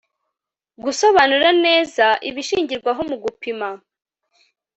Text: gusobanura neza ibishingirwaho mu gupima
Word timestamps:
gusobanura 0.83 1.49
neza 1.65 2.05
ibishingirwaho 2.29 3.01
mu 3.09 3.15
gupima 3.23 3.67